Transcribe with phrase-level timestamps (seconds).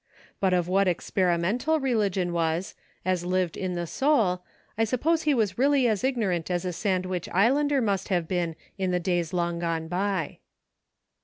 [0.39, 2.73] But of what experimental religion was,
[3.05, 4.43] as lived in the soul,
[4.75, 8.89] I suppose he was really as ignorant as a Sandwich Islander must have been in
[8.89, 10.39] the days long gone by.